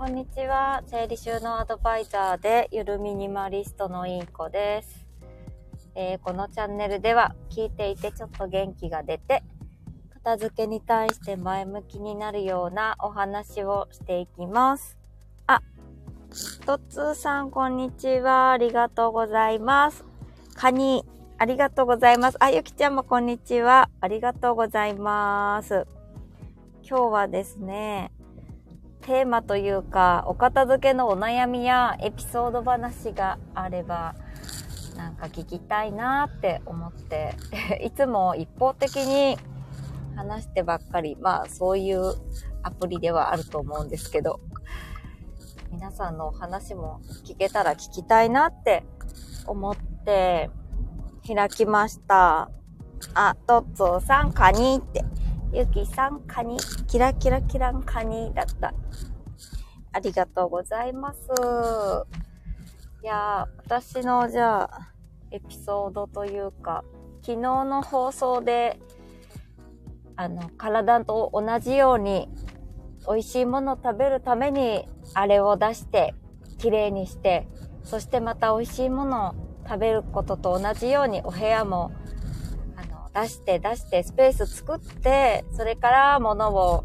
[0.00, 0.82] こんにちは。
[0.86, 5.06] 整理収納アドバイザーでゆるミニマリストのいい子です、
[5.94, 9.42] えー、このチャンネルでは聞いていてちょっと元気が出て
[10.14, 14.96] 片付けに対して前向きになるようなお話をしていきます。
[15.46, 15.60] あ、
[16.64, 18.52] とっつーさんこんにちは。
[18.52, 20.06] ありがとうございます。
[20.54, 21.04] カニ、
[21.36, 22.38] ありがとうございます。
[22.40, 23.90] あ、ゆきちゃんもこんにちは。
[24.00, 25.86] ありがとうございます。
[26.88, 28.10] 今日はですね、
[29.02, 34.14] テーマというか、お片付けのお悩みやエピソード話があれば、
[34.96, 37.34] なんか聞きたいなって思って、
[37.82, 39.38] いつも一方的に
[40.16, 42.14] 話してばっかり、まあそういう
[42.62, 44.40] アプリではあると思うんですけど、
[45.72, 48.84] 皆さんのお話も聞けたら聞きたいなって
[49.46, 50.50] 思って
[51.26, 52.50] 開きました。
[53.14, 55.04] あ、トッツーさん、カニって。
[55.52, 56.56] ゆきさん、カニ、
[56.86, 58.72] キラキラキランカニだった。
[59.92, 61.18] ありがとうございます。
[63.02, 64.92] いや私のじゃあ、
[65.32, 66.84] エピソードというか、
[67.22, 68.78] 昨日の放送で、
[70.14, 72.28] あの、体と同じように、
[73.08, 76.14] 美味しいもの食べるために、あれを出して、
[76.58, 77.48] 綺麗にして、
[77.82, 79.34] そしてまた美味しいものを
[79.66, 81.90] 食べることと同じように、お部屋も
[83.14, 86.84] 出して出してスペース作って、それから物を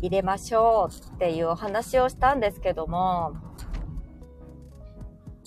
[0.00, 3.36] 入れましょうっていうお話をしたんですけども、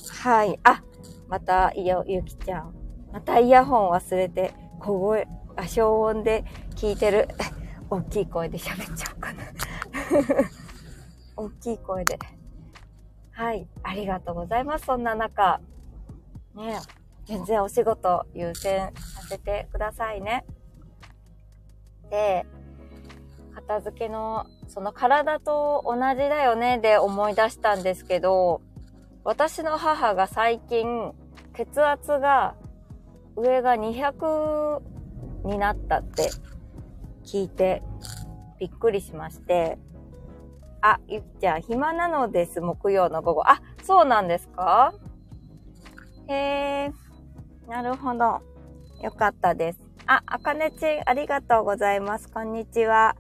[0.09, 0.59] はい。
[0.63, 0.83] あ、
[1.27, 2.73] また、いや、ゆきちゃん。
[3.11, 6.43] またイヤホン忘れて、小声、あ、消音で
[6.75, 7.27] 聞いてる。
[7.89, 9.43] 大きい声で喋っちゃうかな。
[11.37, 12.19] 大きい声で。
[13.31, 13.67] はい。
[13.83, 14.85] ありがとうございます。
[14.85, 15.61] そんな中。
[16.55, 16.79] ね
[17.25, 18.91] 全然お仕事優先
[19.27, 20.45] させてくださいね。
[22.09, 22.45] で、
[23.53, 28.61] 片付けの、その体と同じだよねで思い出したんですけど、
[29.23, 31.11] 私の母が最近
[31.53, 32.55] 血圧が
[33.35, 34.81] 上が200
[35.43, 36.29] になったって
[37.25, 37.83] 聞いて
[38.59, 39.77] びっくりしまして、
[40.81, 43.43] あ、ゆきちゃん暇なのです、木曜の午後。
[43.45, 44.93] あ、そうなんですか？
[46.29, 47.69] へー。
[47.69, 48.41] なるほど。
[49.01, 49.79] よかったです。
[50.07, 52.29] あ、あかねちん、ありがとうございます。
[52.29, 53.15] こんにちは。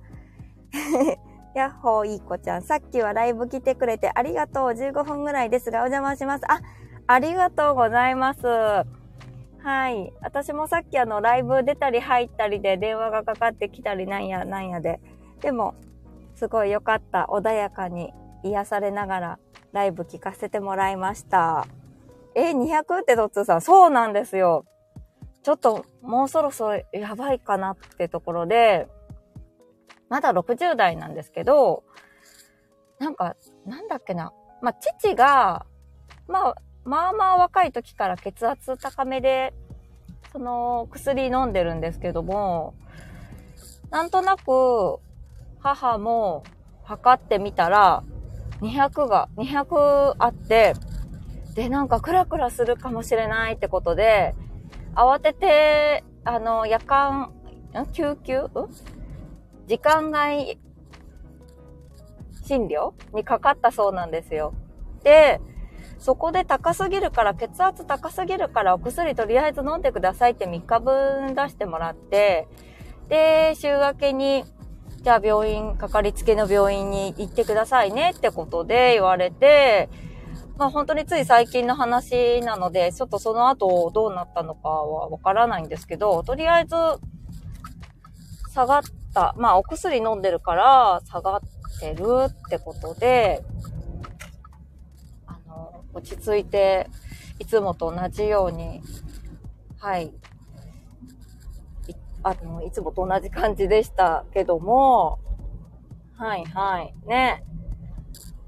[1.53, 2.61] やっほーいい子ちゃん。
[2.63, 4.69] さっきはライブ来てくれてありがとう。
[4.69, 6.51] 15分ぐらいですが、お邪魔します。
[6.51, 6.61] あ、
[7.07, 8.41] ありがとうございます。
[8.47, 8.85] は
[9.89, 10.13] い。
[10.21, 14.99] 私もさっきあの、ライブ出たり入ったりで電話がかかってきたりなんやなんやで。
[15.41, 15.75] でも、
[16.35, 17.27] すごい良かった。
[17.29, 19.39] 穏やかに癒されながら
[19.73, 21.67] ライブ聞かせてもらいました。
[22.35, 24.65] え、200ってドッツーさん、そうなんですよ。
[25.47, 28.89] ちょっともうそろそろやばいかなってところで、
[30.09, 31.85] まだ60代なんですけど、
[32.99, 34.33] なんか、なんだっけな。
[34.61, 35.65] まあ、父が、
[36.27, 39.53] まあ、まあまあ若い時から血圧高めで、
[40.33, 42.73] その薬飲んでるんですけども、
[43.89, 44.99] なんとなく
[45.59, 46.43] 母も
[46.83, 48.03] 測ってみたら、
[48.59, 50.73] 200が、200あって、
[51.55, 54.35] で、なんかクラクラするかもしれないってことで、
[54.97, 57.31] 慌てて、あの、夜間、
[57.71, 57.85] ん？
[57.93, 58.45] 救急？
[58.45, 58.49] ん？
[59.67, 60.57] 時間外
[62.43, 62.93] 診療？
[63.13, 64.55] にかかったそうなんですよ。
[65.03, 65.39] で、
[65.99, 72.47] そこで高すぎるから、血圧高すぎるからお薬とりあえず飲んでくださいって3日分出してもらって、
[73.07, 74.45] で、週明けに、
[75.03, 79.89] じゃあ病院、かかりつけの病院に行ってくださいねってことで言われて、
[80.57, 86.75] まあ本当につい最近の話なので、ちょっとその後どうなったのかはわからないんですけど、とりあえず
[88.53, 88.81] 下がっ
[89.13, 89.35] た。
[89.37, 91.41] まあお薬飲んでるから下がっ
[91.79, 93.43] てるってことで、
[95.27, 96.89] あの、落ち着いて、
[97.39, 98.81] いつもと同じように、
[99.77, 100.11] はい、い
[102.23, 105.19] あの、いつもと同じ感じでしたけども、
[106.15, 106.95] はいはい。
[107.05, 107.43] ね。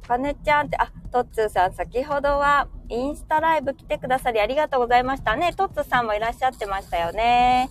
[0.10, 5.54] かねちゃんって、あ、トッツーさん、先ほどはインスタライブ来てくださりありがとうございましたね。
[5.54, 7.70] トッツーさんもいらっしゃってましたよね。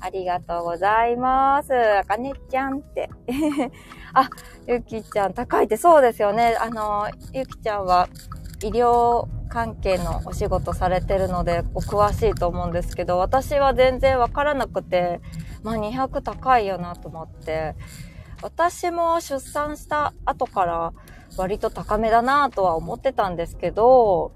[0.00, 1.72] ありがとうございます。
[1.72, 3.08] あかねちゃんって。
[4.14, 4.28] あ、
[4.66, 6.56] ゆきちゃん、高いってそうですよね。
[6.60, 8.08] あの、ゆきちゃんは
[8.60, 15.20] 医療関係のお仕事されてるので、お詳しいと思うんですけど、私は全然わからなくて、
[15.62, 17.76] まあ200高いよなと思って、
[18.42, 20.92] 私も出産した後から、
[21.36, 24.32] 割と高めだなとは思ってたんですけど、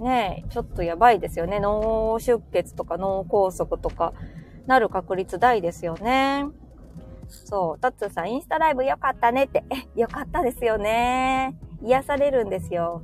[0.00, 1.60] ねちょっとやばいですよね。
[1.60, 4.14] 脳出血とか脳梗塞とか
[4.66, 6.46] なる確率大ですよね。
[7.28, 9.64] そう、タッツーさん、インスタライブ良かったねって。
[9.70, 11.56] え、良かったですよね。
[11.82, 13.02] 癒されるんですよ。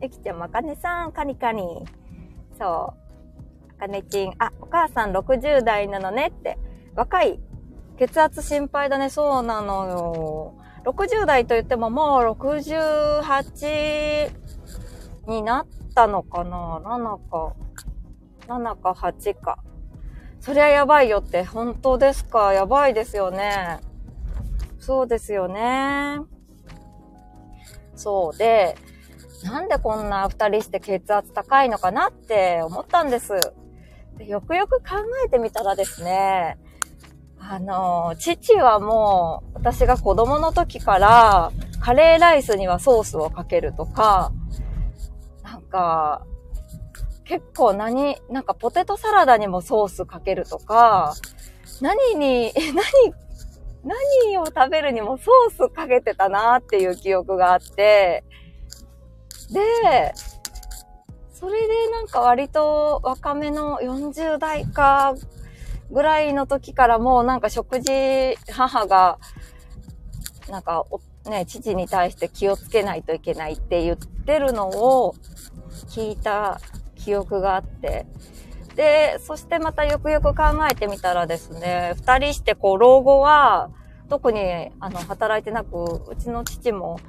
[0.00, 1.84] ゆきちゃん、まかねさん、カニカニ。
[2.58, 3.76] そう。
[3.76, 6.58] あかねちん、あ、お母さん60代なのねって。
[6.94, 7.40] 若い。
[7.98, 9.10] 血圧心配だね。
[9.10, 10.54] そうなのよ。
[10.86, 14.30] 60代と言ってももう68
[15.26, 17.54] になったのかな ?7 か。
[18.46, 19.58] 7か8か。
[20.40, 21.42] そりゃやばいよって。
[21.42, 22.52] 本当ですか？
[22.52, 23.80] やばいですよね。
[24.78, 26.20] そうですよね。
[27.96, 28.76] そうで、
[29.42, 33.52] なんでこんな二人して血圧高いのかなって思ったんです。
[34.18, 34.84] でよくよく考
[35.26, 36.58] えてみたらですね、
[37.48, 44.32] あの、父はもう、私が子供の時から、カレーライスにはソースをかけるとか、
[45.44, 46.26] なんか、
[47.24, 51.14] 結構何、なんかポテトサラダにもソースかけるとか、
[51.80, 52.52] 何に、え
[53.84, 53.94] 何、
[54.24, 58.24] 何を食べるにもソースかけてたなっていう記憶があって、
[59.52, 60.12] で、
[61.32, 65.14] それでなんか割と若めの40代か
[65.90, 69.18] ぐらいの時からもうなんか食事、母が、
[70.50, 70.84] なんか、
[71.28, 75.14] ね、父に対して気をつけないといけないって言ってるのを
[75.88, 76.60] 聞いた
[76.94, 78.06] 記憶があって、
[78.76, 83.70] で、そしてまたよくよく考えてみたらですね、二人してこう、老後は、
[84.08, 87.00] 特に、あの、働いてなく、うちの父も、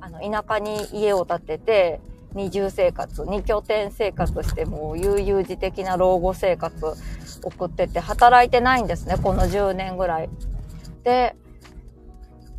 [0.00, 2.00] あの、田舎に家を建てて、
[2.34, 6.94] 二重生活、二拠点生活しても、悠々自適な老後生活
[7.44, 10.30] 送ってて、働いてないんですね、この10年ぐらい。
[11.04, 11.36] で、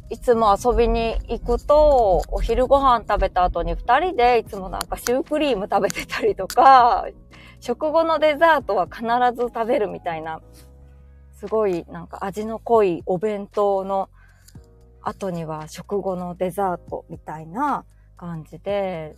[0.09, 7.07] いつも遊びに行くと、お昼ご飯食べた後に二人でいつもなんかシュークリーム食べてたりとか、
[7.59, 9.03] 食後のデザートは必
[9.35, 10.41] ず食べるみたいな、
[11.31, 14.09] すごいなんか味の濃いお弁当の
[15.01, 17.85] 後には食後のデザートみたいな
[18.17, 19.15] 感じで、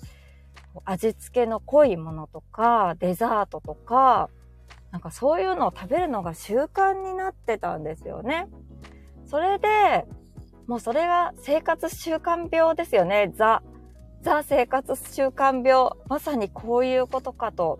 [0.85, 4.29] 味付けの濃いものとか、デザートとか、
[4.91, 8.47] なんかそういうのを食べるのが習慣になってたんですよね。
[9.25, 10.05] それで、
[10.67, 13.31] もうそれが生活習慣病ですよね。
[13.35, 13.61] ザ、
[14.21, 15.91] ザ生活習慣病。
[16.07, 17.79] まさにこういうことかと。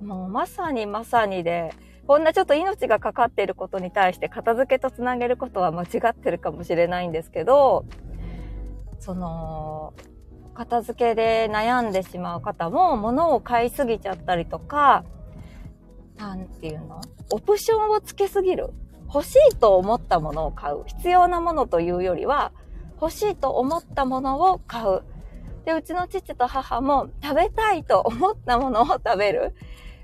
[0.00, 1.74] もうまさにまさにで、
[2.06, 7.84] こんなちょっと命がかかっていることに対して片付けとつなげることは間違ってるかもしれないんですけど、
[8.98, 9.94] その、
[10.60, 15.06] 片付けで悩んでしまう方も物を買いすぎちゃったりとか、
[16.18, 17.00] なんていうの？
[17.30, 18.68] オプションをつけすぎる？
[19.06, 20.84] 欲しいと思ったものを買う。
[20.86, 22.52] 必要なものというよりは、
[23.00, 25.02] 欲しいと思ったものを買う。
[25.64, 29.54] で、うちの父と母も食べたいと思ったものを食べる。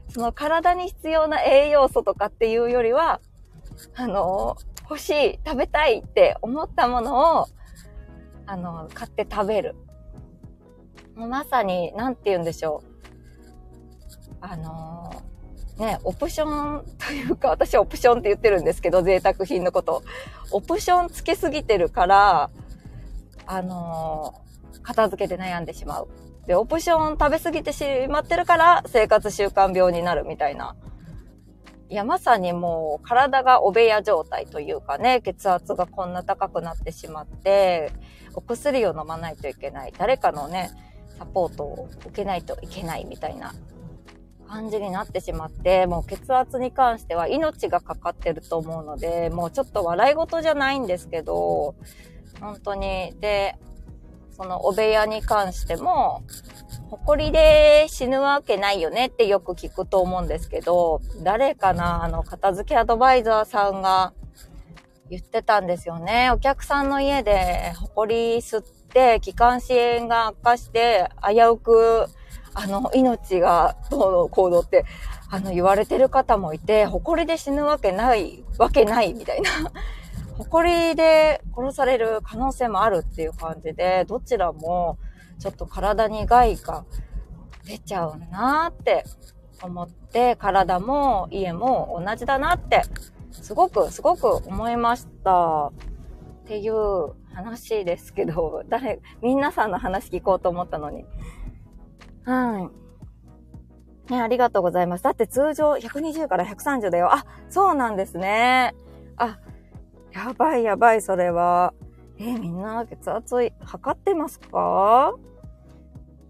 [0.08, 3.20] その体に必要な栄養素とかっていうよりは、
[3.94, 4.56] あの、
[4.88, 7.46] 欲しい、食べたいって思ったものを、
[8.46, 9.76] あの、買って食べる。
[11.16, 12.96] もうまさに、なんて言うんでしょう。
[14.40, 15.22] あの
[15.78, 20.02] ね、オプションというか、私はオプションって言ってるんですけど、贅沢品のこと。
[20.50, 22.50] オプションつけすぎてるから、
[23.46, 26.08] あのー、片付けて悩んでしまう。
[26.46, 30.76] で、オプション食べすぎてしまってるから、生活習慣病になるみたいな。
[31.88, 37.92] いや、まさにもう、体がおべや状態というかね、血圧がこんな高くなってしまって、
[38.34, 39.92] お薬を飲まないといけない。
[39.96, 40.70] 誰かのね、
[41.18, 43.54] サポートを受けないといけないみたいな
[44.48, 51.74] 感じになってしまって、もう血圧に関しては命がかかってると思うので、もうちょっと笑い事じゃないんですけど、
[52.40, 53.14] 本当に。
[53.20, 53.56] で、
[54.36, 56.22] そのお部屋に関しても、
[56.90, 64.12] 埃で死ぬわけないよねってよく聞くと思うんですけど、誰かなあの、片付けアドバイザーさんが
[65.10, 66.30] 言ってたんですよね。
[66.30, 68.64] お客さんの家で埃吸っ
[68.96, 72.06] て、気管支炎が悪化して、危うく
[72.54, 74.86] あの、命がどうの行動って、
[75.30, 79.50] あの、言われてる方もいて、誇りで死ぬわけない、わけない、みたいな。
[80.38, 84.96] 誇りで殺される可能性もあるっていう感じで、どちらも、
[85.38, 86.86] ちょっと体に害が
[87.66, 89.04] 出ちゃうなーって
[89.62, 92.82] 思って、体も家も同じだなって、
[93.32, 95.66] すごく、すごく思いました。
[95.66, 95.72] っ
[96.48, 101.04] ていう話ですけど、 誰、皆さんの話聞こうと思ったのに、
[102.24, 102.70] は
[104.08, 104.12] い。
[104.12, 105.04] ね、ありがとうございます。
[105.04, 107.12] だって通常120から130だよ。
[107.12, 108.74] あ、そうなんですね。
[109.16, 109.38] あ、
[110.12, 111.74] やばいやばい、それは。
[112.18, 115.14] え、みんな血圧測ってますか？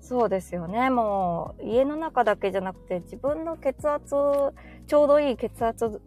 [0.01, 0.91] そうですよね。
[0.91, 6.01] もう、家の中だけじゃなくて、自分の血圧、ちょうどいい血圧、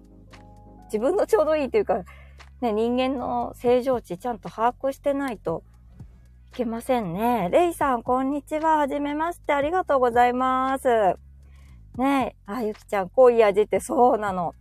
[0.86, 2.04] 自分のちょうどいいというか、
[2.62, 5.64] ね、人間の正常値ちゃんと把握してないと
[6.52, 7.48] いけませんね。
[7.54, 8.78] レイさん、こんにちは。
[8.78, 9.54] はじめまして。
[9.54, 10.90] ありがとうございます。
[11.96, 12.52] ねえ。
[12.52, 14.56] あ、ゆきちゃん、濃い味ってそうなの。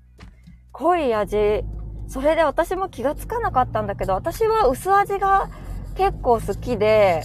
[0.71, 1.65] 濃い味。
[2.07, 5.51] それで私も気がつかなかったんだけど、私は薄味が
[5.97, 7.25] 結構好きで、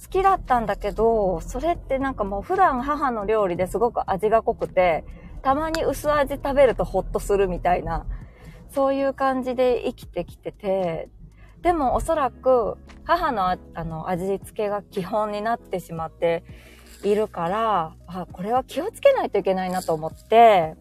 [0.00, 5.04] 好きだったんだけど、それってなんかもう普段母の料理ですごく味が濃くて、
[5.42, 8.06] たまに薄味食べるとホッとするみたいな、
[8.70, 11.08] そういう感じで生きてきてて、
[11.62, 16.44] でもおそらく母のあの味付けが基本になってしまって
[17.02, 20.76] いるから、あ、これは気をつけないといけないなと思って、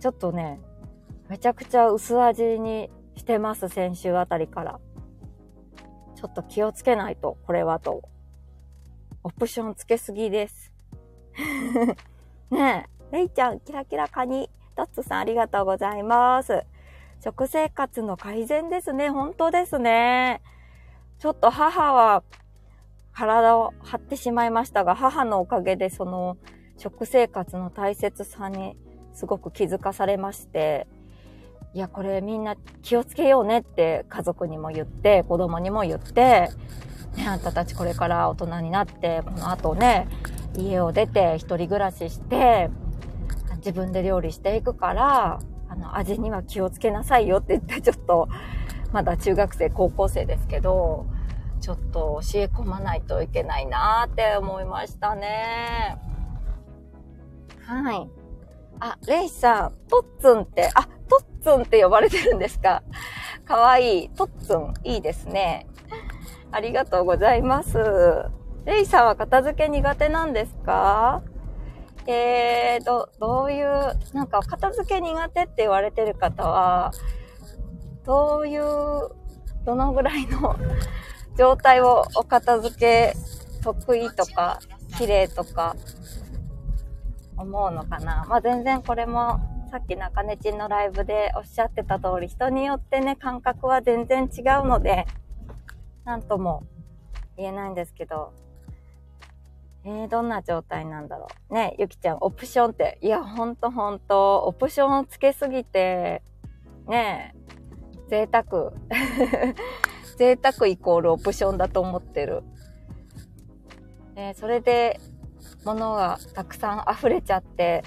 [0.00, 0.60] ちょっとね、
[1.28, 4.80] めちゃくちゃ薄味にしてます、先週あたりから。
[6.14, 8.02] ちょっと気をつけないと、これはと。
[9.22, 10.72] オプションつけすぎです。
[12.50, 16.64] ねえ、レイちゃん、キラキラカニ、トッツさんありがとうございます。
[17.20, 19.10] 食生活の改善ですね。
[19.10, 20.40] 本当ですね。
[21.18, 22.22] ちょっと母は
[23.12, 26.36] 体を張ってしまいましたが、母のおかげでその
[26.76, 28.76] 食生活の大切さに
[29.12, 30.86] すごく気づかされまして、
[31.74, 36.50] いや、これみんな気をつけようねって家族にも言って、子供にも言って、
[37.16, 40.06] ね、あんたたちこれから大人になって、この後ね、
[40.56, 42.70] 家を出て一人暮らしして、
[43.56, 45.40] 自分で料理していくから、
[45.78, 48.28] の、味には気をつけなさいよって言って、ちょっと、
[48.92, 51.06] まだ中学生、高校生ですけど、
[51.60, 55.98] ちょっと教え込まないといけないなーって思いましたね。
[57.64, 58.08] はい。
[58.80, 62.82] あ、レイさん、トッツンって、あ、トッツンって呼ばれてるんですか？
[63.44, 64.10] かわいい。
[64.10, 65.66] トッツン、いいですね。
[66.52, 67.76] ありがとうございます。
[68.64, 71.22] レイさんは片付け苦手なんですか？
[72.10, 73.66] えー、ど、どういう、
[74.14, 76.90] なんか片付け苦手って言われてる方は、
[78.06, 78.62] どういう、
[79.66, 80.56] どのぐらいの
[81.36, 83.14] 状態をお片付け
[83.62, 84.58] 得意とか、
[84.96, 85.76] 綺麗とか、
[87.36, 88.24] 思うのかな？
[88.26, 89.38] まあ、全然これも、
[89.70, 95.06] さっき中根ちんのライブでおっしゃってた通り、人によってね、感覚は全然違うので、
[96.04, 96.62] なんとも
[97.36, 98.32] 言えないんですけど、
[99.84, 101.54] えー、どんな状態なんだろう。
[101.54, 106.22] ね、ゆきちゃん、オプションって、いや、ほんとほんと、オプションをつけすぎて、
[106.86, 107.34] ね
[108.08, 108.72] 贅沢。
[110.16, 112.42] 贅沢イコールオプションだと思ってる。
[114.14, 114.98] ね、それで、
[115.64, 117.84] 物がたくさん溢れちゃって、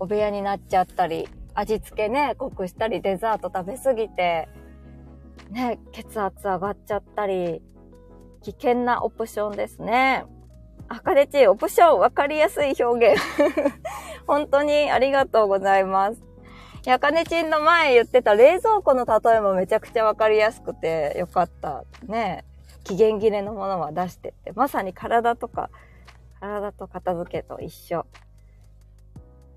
[0.00, 4.48] お部屋になっちゃったり、味付けね、濃くしたり、デザート食べすぎて、
[5.50, 7.62] ね、血圧上がっちゃったり、
[8.42, 10.24] 危険なオプションですね。
[10.92, 13.22] あかねち、オプション、わかりやすい表現。
[14.28, 16.22] 本当にありがとうございます。
[16.84, 21.84] いや、かねちんの前言ってた冷蔵庫の例えもめちゃくちゃわかりやすくてよかった。
[22.06, 22.44] ね
[22.84, 24.52] 期限切れのものは出してって。
[24.52, 25.70] まさに体とか、
[26.40, 28.04] 体と片付けと一緒。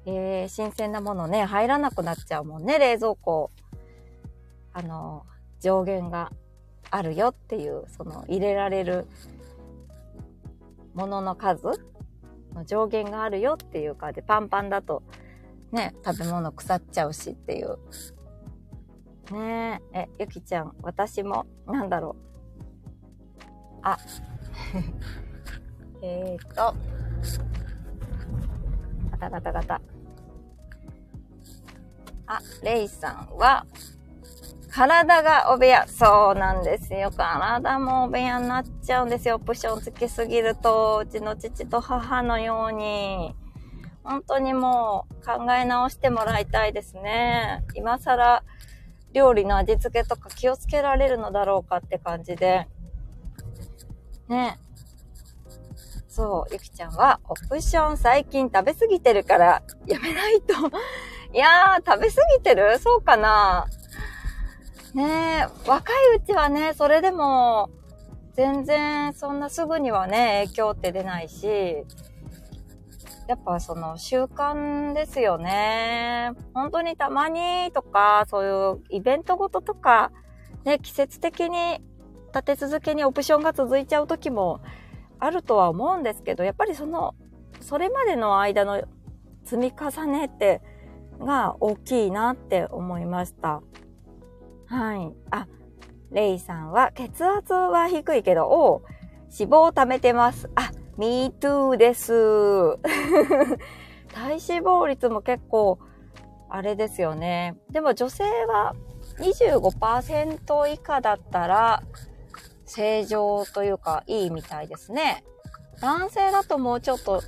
[0.06, 3.52] えー、新鮮なものね、入らなくなっちゃうもんね、冷蔵庫。
[4.72, 5.26] あの、
[5.60, 6.32] 上限が
[6.92, 9.06] あるよっていう、その入れられる
[10.96, 11.68] もの数
[12.54, 15.04] の上限があるよっていうかで、パンパンだと
[15.72, 17.78] ね、食べ物腐っちゃうしっていう。
[19.34, 23.80] ねえ、え、ゆきちゃん、私も、なんだろう。
[23.82, 23.98] あ、
[26.02, 26.74] えーと、
[29.12, 29.82] ガタガタガタ。
[32.28, 33.66] あ、レイさんは、
[34.76, 35.88] 体がお部屋。
[35.88, 37.10] そうなんですよ。
[37.10, 39.36] 体もお部屋になっちゃうんですよ。
[39.36, 43.34] オプションつけすぎると、うちの父と母のように。
[44.04, 47.64] 本当にもう考え直してもらいたいですね。
[47.74, 48.44] 今更
[49.14, 52.68] 料理の味付けとか気をつけられるのだろうかって感じで。
[54.28, 54.60] ね。
[56.10, 60.54] そう、ゆきちゃんは、オプション最近食べすぎてるからやめないと。
[61.34, 62.78] いやー、食べすぎてる？
[62.80, 63.68] そうかな
[64.96, 67.70] ねえ、若いうちはね、それでも、
[68.32, 71.48] 全然そんなすぐにはね、影響って出ないし、
[73.28, 76.32] やっぱその習慣ですよね。
[76.54, 80.14] 本当にたまにとか、そういうイベントごととか、
[80.64, 81.82] ね、季節的に
[82.28, 84.62] 立て続けにオプションが続いちゃう時も
[85.20, 87.16] あるとは思うんですけど、やっぱりその、
[87.60, 88.82] それまでの間の
[89.44, 90.62] 積み重ねって
[91.20, 93.62] が大きいなって思いました。
[94.68, 95.14] はい。
[95.32, 95.48] あ、
[96.12, 98.84] レイさんは血圧は低いけど、お
[99.38, 100.50] 脂肪を貯めてます。
[100.56, 102.78] あ、me too です。
[104.14, 105.80] 体脂肪率も結構、
[106.50, 107.58] あれですよね。
[107.70, 108.76] でも女性は
[109.20, 111.84] 25%以下だったら、
[112.66, 115.24] 正常というか、いいみたいですね。
[115.82, 117.22] 男性だともうちょっと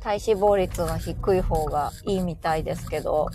[0.00, 3.28] 体脂肪率が低い方がいいみたいですけど、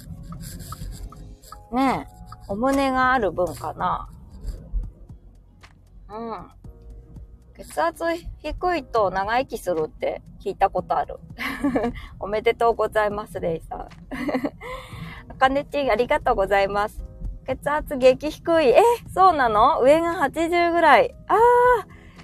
[1.71, 2.12] ねえ、
[2.47, 4.09] お胸がある分かな。
[6.09, 6.63] うん。
[7.55, 8.03] 血圧
[8.39, 11.19] 低いと長生きするって聞いたことある。
[12.19, 13.87] おめでとうございます、レイさん。
[15.29, 17.05] あかねちありがとうございます。
[17.45, 18.69] 血圧激低い。
[18.69, 18.81] え、
[19.13, 19.81] そうなの？
[19.81, 21.13] 上が80ぐらい。
[21.27, 21.37] ああ、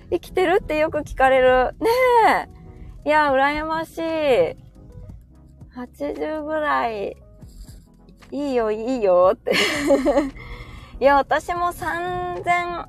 [0.10, 1.76] 生きてるってよく聞かれる。
[1.80, 1.90] ね
[3.06, 3.10] え。
[3.10, 4.02] いや、羨ましい。
[5.76, 7.16] 80ぐらい。
[8.32, 9.54] いいよ、いいよって。
[11.00, 12.86] いや、私も3000、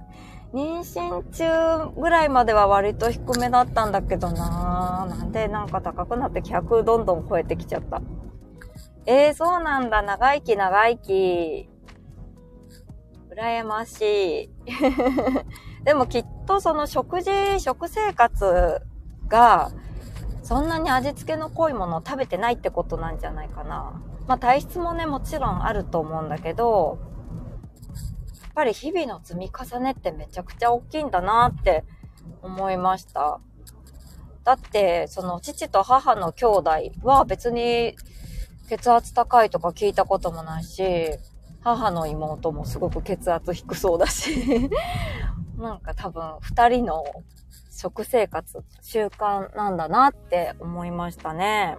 [0.52, 8.02] 妊娠中ぐらいまでは割と低めだったんだけどなぁなんでなんか高くなって100どんどん超えてきちゃった。
[9.06, 10.02] えー、そうなんだ。
[10.02, 11.68] 長生き、長生き。
[13.32, 14.50] 羨ましい。
[15.84, 18.82] でもきっとその食事、食生活
[19.28, 19.70] が、
[20.42, 24.02] そんなに味付けの濃いものを食べてないってことなんじゃないかな。
[24.30, 27.00] まあ体質もね、もちろんあると思うんだけど、
[28.44, 31.82] やっぱり日々の積み重ねってめちゃくちゃ大きいんだなって
[32.40, 33.40] 思いました。
[34.44, 36.70] だって、その父と母の兄弟
[37.02, 37.96] は別に
[38.68, 40.84] 血圧高いとか聞いたこともないし、
[41.62, 44.70] 母の妹もすごく血圧低そうだし
[45.58, 47.02] なんか多分二人の
[47.68, 51.78] 食生活、習慣なんだなって思いましたね。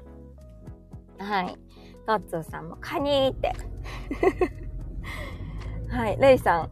[1.17, 1.57] はい。
[2.05, 3.53] トッツーさんもカニーって
[5.89, 6.17] はい。
[6.17, 6.71] レイさん、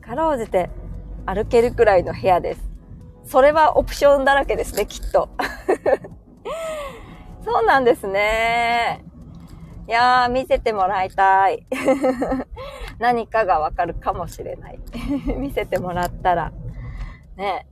[0.00, 0.68] かろうじて
[1.26, 2.70] 歩けるくらいの部屋です。
[3.24, 5.28] それはオプションだらけですね、きっと。
[7.44, 9.04] そうなんですね。
[9.86, 11.66] いやー、見せてもらいたい。
[12.98, 14.78] 何かがわかるかもしれない。
[15.36, 16.52] 見せてもらったら。
[17.36, 17.66] ね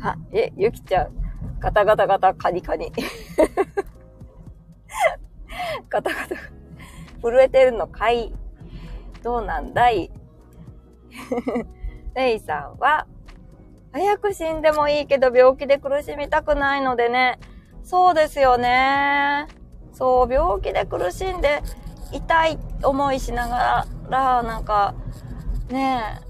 [0.00, 0.02] え。
[0.02, 1.08] は、え、ゆきちゃん。
[1.60, 2.90] ガタガタガタカニカニ。
[5.88, 6.36] ガタガタ。
[7.22, 8.32] 震えてるのかい？
[9.22, 10.10] どうなんだい？
[12.14, 13.06] レイさんは、
[13.92, 17.38] 早く死んでもいいけど病気で苦しみたくないのでね。
[17.82, 19.46] そうですよね。
[19.92, 21.62] そう、病気で苦しんで、
[22.12, 24.94] 痛い思いしながら、なんか、
[25.70, 26.20] ね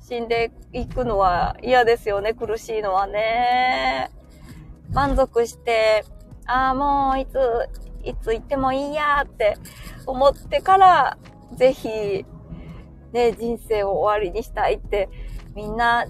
[0.00, 4.10] 死んでいくのは嫌ですよね、苦しいのはね。
[4.92, 6.04] 満足して、
[6.46, 7.38] ああ、もういつ、
[8.04, 9.56] いつ行ってもいいやって
[10.06, 11.18] 思ってから、
[11.54, 12.24] ぜひ、
[13.12, 15.08] ね、人生を終わりにしたいって、
[15.54, 16.06] みんな、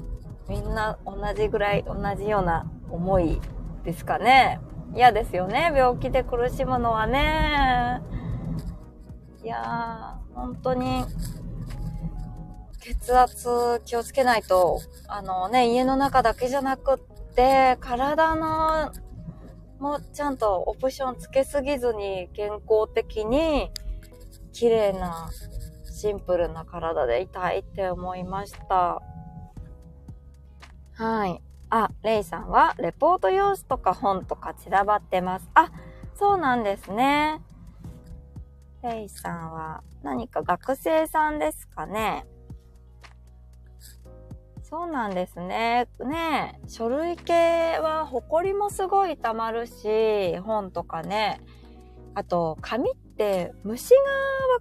[0.48, 3.40] みんな同じぐらい、同じような思い
[3.84, 4.60] ですかね。
[4.94, 5.72] 嫌ですよね。
[5.74, 8.02] 病気で苦しむのはね。
[9.42, 11.04] いやー、本当に、
[12.80, 16.98] 血圧気をつけないと、あのね、家の中だけじゃなくっ
[17.34, 18.92] て、体の、
[19.82, 23.72] もちゃんとオプションつけすぎずに健康的に、
[24.52, 25.28] 綺麗な、
[25.90, 29.02] シンプルな体でいたいって思いました。
[30.94, 31.42] はい。
[31.68, 35.50] あ、レイさんは、レポート用紙とか本とか散らばってます。
[35.54, 35.72] あ、
[36.14, 37.40] そうなんですね。
[38.84, 42.24] レイさんは、何か学生さんですかね。
[44.72, 45.86] そうなんですね。
[46.00, 47.34] ね書類系
[47.78, 51.42] は、埃もすごい溜まるし、本とかね。
[52.14, 53.96] あと、紙って虫が
[54.54, 54.60] 湧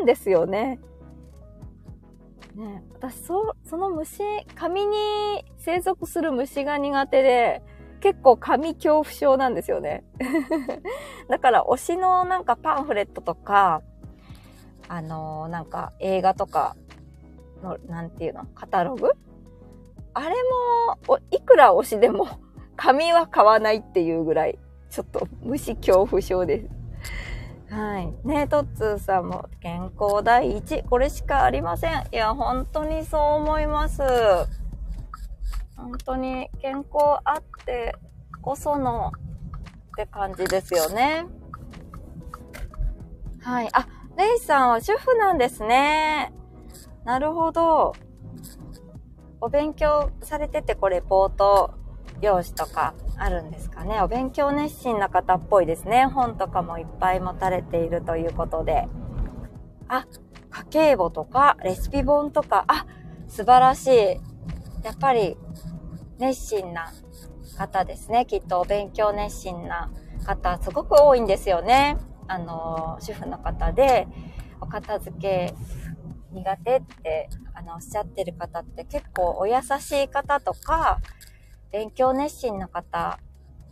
[0.00, 0.80] くんですよね。
[2.56, 4.18] ね、私、そ、その虫、
[4.56, 4.96] 紙に
[5.58, 7.62] 生息する虫が苦手で、
[8.00, 10.02] 結構紙恐怖症なんですよね。
[11.30, 13.82] だから推しのなんかパンフレットとか、
[14.88, 16.74] あのー、なんか映画とか
[17.62, 19.12] の、なんていうの、カタログ
[20.14, 20.34] あれ
[21.08, 22.26] も、いくら推しでも
[22.76, 24.58] 紙は買わないっていうぐらい、
[24.90, 26.82] ちょっと虫恐怖症です。
[27.74, 28.12] はい。
[28.28, 30.82] ねトッツーさんも健康第一。
[30.82, 32.02] これしかありません。
[32.12, 34.02] いや、本当にそう思います。
[35.76, 37.96] 本当に健康あって
[38.42, 39.12] こその
[39.92, 41.24] って感じですよね。
[43.40, 43.68] はい。
[43.72, 43.86] あ、
[44.18, 46.32] レイさんは主婦なんですね。
[47.04, 47.94] なるほど。
[49.44, 51.74] お勉強されてて、これ、ポート
[52.20, 54.00] 用紙とかあるんですかね？
[54.00, 56.04] お勉強熱心な方っぽいですね。
[56.06, 58.86] 本とかもいっぱい持たれているということで。
[59.88, 60.06] あ、
[60.50, 62.86] 家計簿とか、レシピ本とか、あ、
[63.26, 63.90] 素晴らしい。
[64.84, 65.36] やっぱり、
[66.20, 66.92] 熱心な
[67.58, 68.26] 方ですね。
[68.26, 69.90] きっとお勉強熱心な
[70.24, 71.98] 方、すごく多いんですよね。
[72.28, 74.06] あの、主婦の方で、
[74.60, 75.52] お片付け
[76.30, 77.28] 苦手って、
[77.62, 81.00] あの、おっしゃってる方って結構お優しい方とか、
[81.70, 83.18] 勉強熱心な方、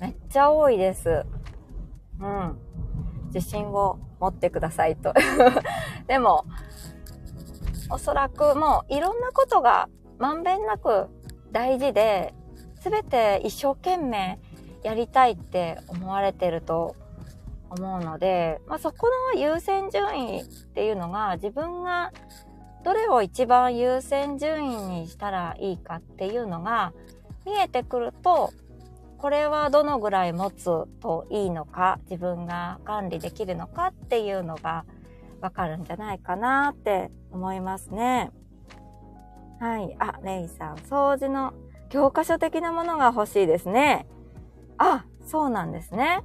[0.01, 1.25] めっちゃ多いです。
[2.21, 2.59] うん。
[3.35, 5.13] 自信を持ってくださいと。
[6.07, 6.45] でも、
[7.91, 11.09] おそらくもういろんなことがまんべんなく
[11.51, 12.35] 大事で、
[12.81, 14.39] すべて一生懸命
[14.83, 16.97] やりたいって思われてると
[17.69, 22.13] 思うので、まあ、そこの優先順位っていうのが自分が
[22.85, 26.93] どれを一番優先順位にしたらいいかっていうのが
[27.45, 28.53] 見えてくると
[29.19, 30.65] これはどのぐらい持つ
[31.01, 34.85] といいのか自分が管理できるのかっていうのが
[35.43, 38.31] わかるんじゃないかなって思いますね。
[39.61, 39.95] はい。
[39.99, 41.53] あ、レイさん、掃除の
[41.91, 44.07] 教科書的なものが欲しいですね。
[44.79, 46.23] あ、そうなんですね。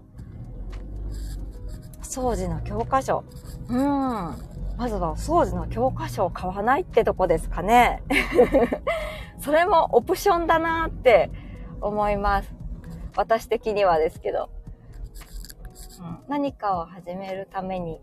[2.01, 3.25] 掃除の教科書。
[3.67, 4.54] うん。
[4.77, 8.03] まずは掃除の教科書を買わないってとこですかね。
[9.39, 11.31] それもオプションだなって
[11.81, 12.53] 思います。
[13.15, 14.49] 私的にはですけど。
[15.99, 18.01] うん、何かを始めるために、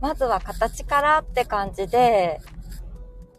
[0.00, 2.40] まずは形からって感じで、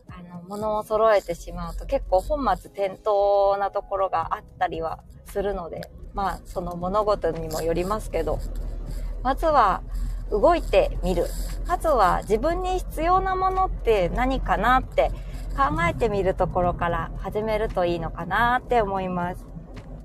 [0.10, 5.82] あの、物を揃えてしまうと結構本末転倒なところがあったりはするので、
[6.14, 8.40] まあ、その物事にもよりますけど、
[9.22, 9.84] まずは
[10.32, 11.28] 動いてみる。
[11.72, 15.10] まずは自分に必要なものって何かなって
[15.56, 19.46] 考えてみるところから始めるといいのかなって思います。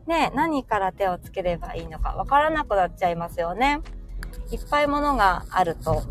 [0.07, 3.81] ね、何から手をつければいいのかわからなくなっちゃいますよね。
[4.52, 6.05] いっぱいものがあると、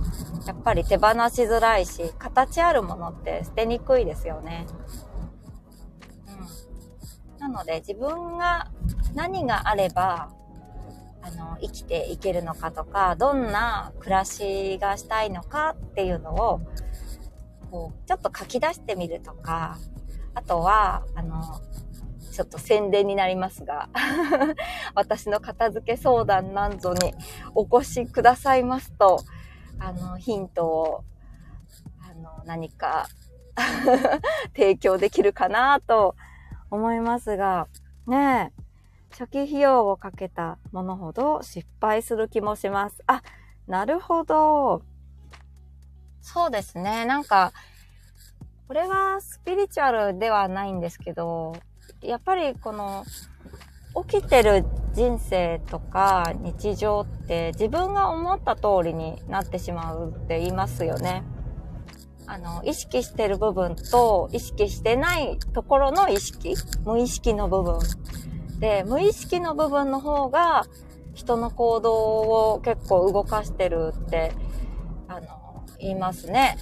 [0.46, 4.68] やっぱり手放しづらいし、形あるものって捨てにくいですよね。
[7.38, 7.39] うん。
[7.39, 8.70] なので自分が
[9.13, 10.32] 何があれば、
[11.26, 16.62] あの、生きていけるのかとか、どんな暮らしがしたいのかっていうのを、
[17.72, 19.80] こう、ちょっと書き出してみるとか、
[20.36, 21.42] あとは、あの、
[22.32, 23.88] ちょっと宣伝になりますが
[24.94, 27.16] 私の片付け相談なんぞに
[27.56, 29.22] お越しくださいますと、
[29.80, 31.04] あの、ヒントを、
[32.08, 33.08] あの、何か
[34.56, 36.16] 提供できるかなと
[36.70, 37.68] 思いますが、
[38.06, 38.64] ねえ、
[39.17, 43.01] 初期費用をかけたものほど失敗する気もします。
[43.08, 43.21] あ、
[43.65, 44.82] なるほど。
[46.19, 47.06] そうですね。
[47.06, 47.54] なんか、
[48.67, 51.54] これはスピリチュアルではないんですけど、
[52.01, 53.06] やっぱりこの
[54.06, 61.23] 起きてる人生とか日常って自分が思った通りになってしまうって言いますよね。
[62.28, 67.80] あの、意識してる部分と意識してないところの意識、無意識の部分。
[68.60, 70.65] で、無意識の部分の方が
[71.13, 71.94] 人の行動
[72.54, 74.32] を結構動かしてるって、
[75.08, 76.58] あの、言いますね。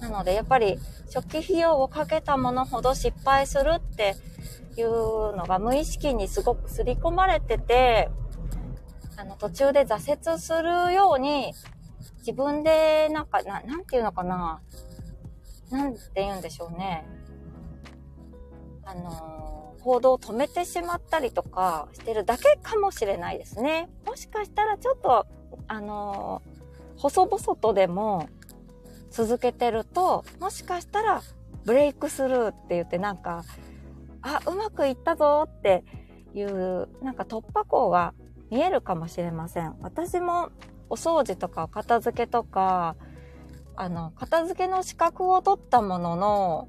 [0.00, 0.78] なので、やっぱり
[1.12, 4.16] 初期費用をかけたものほど失敗するって
[4.76, 8.10] いうのが無意識にすごく刷り込まれてて、
[9.16, 11.54] あの、途中で挫折するように、
[12.18, 14.60] 自分で、なんか、ななんていうのかな。
[15.70, 17.04] なんて言うんでしょうね。
[18.84, 23.88] あのー、行動を止めてしまったりとかしてるだけかもしれないですね。
[24.06, 25.26] もしかしたらちょっと、
[25.68, 28.28] あのー、細々とでも
[29.10, 31.22] 続けてると、もしかしたら
[31.64, 33.44] ブレイクスルーって言ってなんか、
[34.22, 35.84] あ、うまくいったぞって
[36.34, 38.14] いう、なんか突破口が
[38.50, 39.76] 見えるかもしれません。
[39.80, 40.50] 私も
[40.88, 42.96] お掃除とかお片付けとか、
[43.76, 46.68] あの、片付けの資格を取ったものの、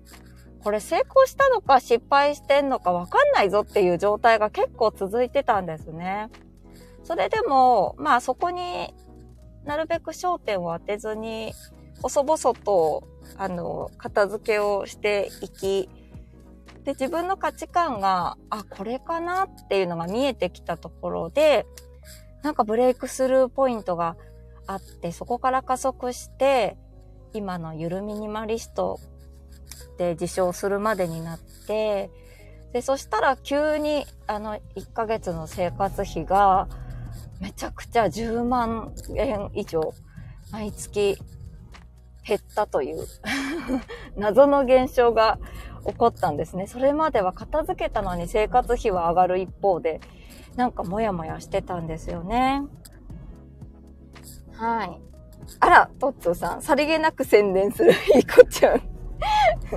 [0.64, 6.30] これ成功したのか失敗してんのかわかんないぞっていう状態が結構続いてたんですね。
[7.04, 8.94] それでも、まあそこに
[9.66, 11.54] なるべく焦点を当てずに、
[12.02, 13.04] 細々と、
[13.38, 15.90] あの、片付けをしていき、
[16.86, 21.66] で、自分の価値観が、あ、これかなっていうのが見えてきたところで、
[22.42, 24.18] なんかブレイクスルーポイントが
[24.68, 26.78] あって、そこから加速して、
[27.34, 29.00] 今のゆるミニマリスト
[29.98, 32.10] で自称するまでになって、
[32.74, 36.68] で、そしたら急に、あの、1ヶ月の生活費が、
[37.40, 39.94] めちゃくちゃ10万円以上、
[40.52, 41.18] 毎月
[42.26, 43.06] 減ったという
[44.16, 45.40] 謎の現象が
[45.86, 46.68] 起こったんですね。
[46.68, 50.00] それまでは片付けたのに生活費は上がる一方で、
[50.56, 52.64] なんかモヤモヤしてたんですよね。
[54.54, 55.02] はい。
[55.60, 58.93] あら、トッツーさん、さりげなく宣伝するいい子ちゃん。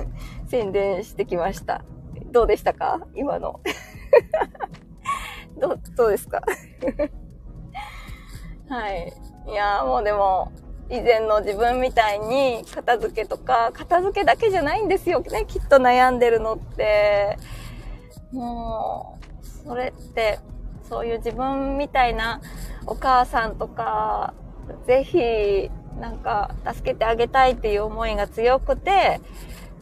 [0.47, 1.83] 宣伝してきました。
[2.31, 3.01] どうでしたか？
[3.15, 3.59] 今の。
[5.59, 6.41] どう、どうですか？
[8.69, 9.13] はい。
[9.47, 10.51] いやもうでも、
[10.89, 17.37] 以前の自分みたいに片付けとか、片付けだけじゃないんですよね、きっと悩んでるのって。
[18.31, 20.39] もう、それって、
[20.83, 22.41] そういう自分みたいな
[22.85, 24.33] お母さんとか、
[24.85, 29.19] ぜひ、なんか、助けてあげたいっていう思いが強くて、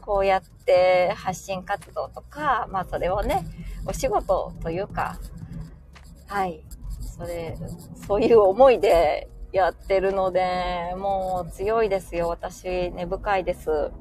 [0.06, 3.46] こうやって発信活動とか、まあそれをね、
[3.86, 5.20] お仕事というか、
[6.28, 6.64] はい、
[7.18, 7.58] それ、
[8.08, 12.30] そういう思いでやってるので、もう強いですよ。
[12.30, 13.92] 私、根深いです。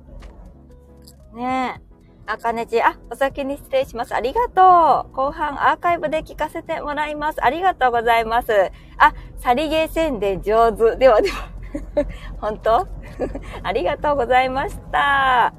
[1.35, 1.95] ねえ。
[2.27, 4.15] あかねち、あ、お先に失礼します。
[4.15, 5.15] ありがとう。
[5.15, 7.45] 後半アーカイブで聞かせてもらいます。
[7.45, 8.51] ありがとうございます。
[8.97, 10.97] あ、さりげ宣伝上手。
[10.97, 11.51] ではでは。
[12.41, 12.87] 本当？
[13.63, 15.53] ありがとうございました。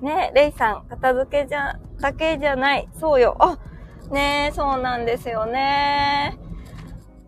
[0.00, 2.88] ねレイさん、片付けじゃ、だけじゃない。
[2.98, 3.36] そうよ。
[3.38, 3.58] あ、
[4.10, 6.38] ねそうなんですよね。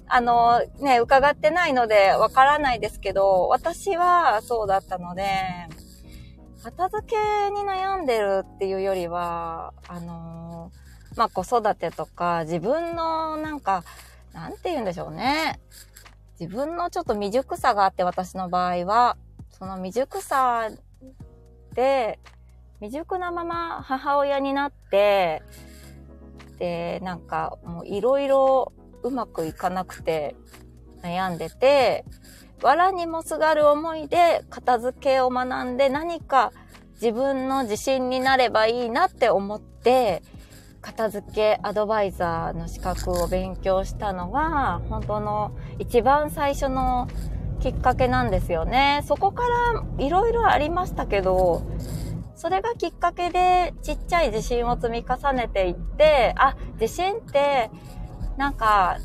[0.09, 5.27] あの、ね、伺ってないのでわからないですけど、私はそうだったので、
[6.63, 10.73] 片付けに悩んでるっていうよりは、あの
[11.17, 13.85] まあ、子育てとか、自分のなんか、
[14.33, 15.61] なんて言うんでしょうね。
[16.39, 19.17] 自分のちょっと未熟さがあって、私の場合は、
[19.51, 20.69] その未熟さ
[21.73, 22.19] で、
[22.81, 25.43] 未熟なまま母親になって、
[26.59, 30.35] で、なんかもういろいろうまくいかなくて
[31.03, 32.05] 悩んでて、
[32.63, 36.53] 藁にもすがる思いで片付けを学んで何か
[36.95, 40.23] 自分の自信になればいいなって思って、
[40.81, 47.09] 片付けアドバイザーの資格を勉強したのが、本当の一番最初の
[47.61, 49.03] きっかけなんですよね。
[49.05, 49.43] そこか
[49.99, 51.63] らいろいろありましたけど、
[52.37, 57.71] それがきっかけでちっちゃい自信を積み重ねていって、あ、自信って
[58.37, 58.99] なんか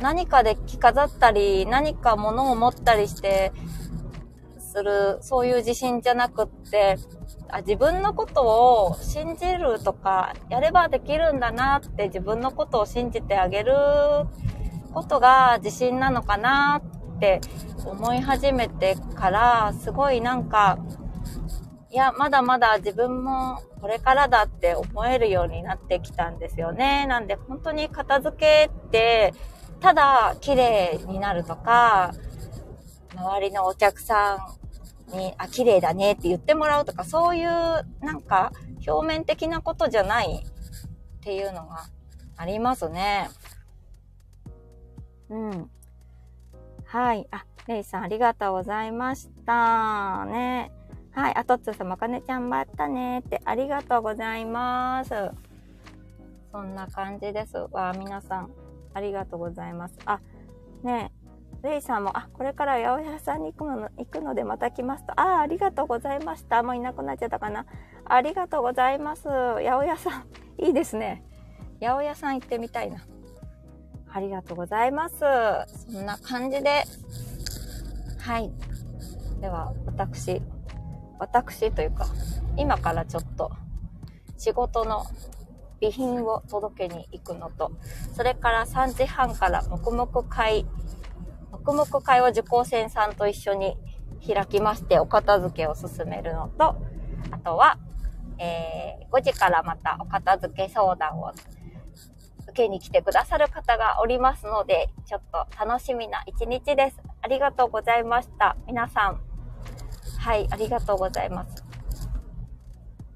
[0.00, 3.52] 何かで着飾ったり、何か物を持ったりして
[4.58, 6.96] する、そういう自信じゃなくって、
[7.48, 8.42] あ自分のこと
[8.86, 13.72] を信じるとか、やればできるんだなって自分のことを信じてあげる
[14.92, 16.82] ことが自信なのかな
[17.16, 17.40] って
[17.84, 20.78] 思い始めてから、すごいなんか、
[21.96, 27.06] いや、まだまだ自分もこれからだって思えるようになってきたんですよね。
[27.06, 29.32] なんで本当に片付けって、
[29.80, 32.12] ただ綺麗になるとか、
[33.14, 34.36] 周りのお客さ
[35.10, 38.52] んに、あ、綺麗だねって言ってもらうとか、そういうなんか
[38.86, 41.86] 表面的なことじゃないっていうのが
[42.36, 43.30] ありますね。
[45.30, 45.70] うん。
[46.84, 47.26] はい。
[47.30, 50.26] あ、レイさんありがとうございました。
[50.26, 50.75] ね。
[51.16, 51.34] はい。
[51.34, 55.10] あとっつーさん、まかねちゃんばったねって、ありがとうございます。
[56.52, 57.56] そんな感じです。
[57.70, 58.50] わ皆さん、
[58.92, 59.94] ありがとうございます。
[60.04, 60.20] あ、
[60.82, 61.10] ね
[61.62, 65.18] レイさんも、あ、これから八百屋さんに行くの行くのでまた来ますと。
[65.18, 66.62] あ、ありがとうございました。
[66.62, 67.64] もういなくなっちゃったかな。
[68.04, 69.26] ありがとうございます。
[69.26, 70.24] 八百屋さん、
[70.62, 71.24] いいですね。
[71.80, 72.98] 八百屋さん行ってみたいな。
[74.12, 75.16] ありがとうございます。
[75.90, 76.84] そんな感じで、
[78.20, 78.52] はい。
[79.40, 80.42] では、私、
[81.18, 82.06] 私というか、
[82.56, 83.50] 今からちょっと
[84.36, 85.04] 仕事の
[85.80, 87.72] 備品を届けに行くのと、
[88.14, 90.66] それから3時半から黙々会、
[91.52, 93.76] 黙々会を受講生さんと一緒に
[94.26, 96.76] 開きましてお片付けを進めるのと、
[97.30, 97.78] あとは、
[98.38, 101.32] えー、5時からまたお片付け相談を
[102.48, 107.00] 受けに来てくださる方がおりますので、ちょっと楽しみな一日です。
[107.22, 108.56] ありがとうございました。
[108.66, 109.20] 皆さん、
[110.26, 111.64] はい、ありがとうございます。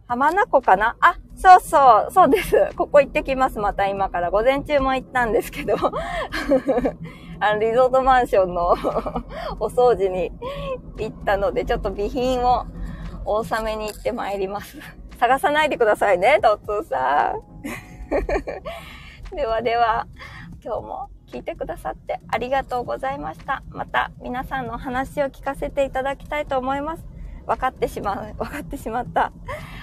[0.06, 0.94] 浜名湖かな？
[1.00, 2.70] あ、そうそう、そうです。
[2.76, 3.58] ここ行ってきます。
[3.58, 4.30] また今から。
[4.30, 5.74] 午前中も行ったんですけど。
[7.40, 8.68] あの、リゾートマンションの
[9.58, 10.30] お掃除に
[10.98, 12.66] 行ったので、ちょっと備品を
[13.24, 14.78] お納めに行ってまいります。
[15.18, 17.34] 探さないでくださいね、トッツーさ
[19.32, 19.34] ん。
[19.34, 20.06] ではでは、
[20.62, 23.62] 今日も聞いてくださってありがとうございました。
[23.70, 27.04] また皆さんの話を聞かせていただきたいと思います。
[27.46, 29.32] 分かってしまう、 分かってしまった。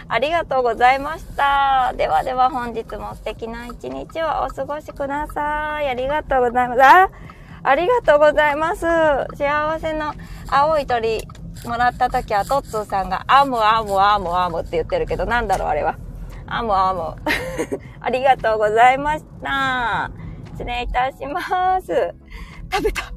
[0.10, 1.94] ありがとうございました。
[1.96, 5.90] ではでは本日も素敵な一日をお過ごしください。
[5.90, 6.84] ありがとうございます。
[6.84, 7.10] あ
[7.64, 8.86] ありがとうございます。
[9.36, 10.14] 幸せの
[10.50, 11.28] 青い鳥
[11.66, 15.96] もらった時はトッツーさんがアムアムアムアムって言ってるけどなんだろうあれは。
[16.46, 17.16] アムアム。
[18.00, 20.27] ありがとうございました。
[20.58, 22.16] 失礼いたします。
[22.72, 23.04] 食べた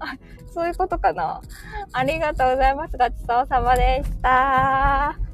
[0.00, 0.16] あ、
[0.52, 1.40] そういうことかな。
[1.92, 2.98] ありがとうございます。
[2.98, 5.27] ごちそうさまでした。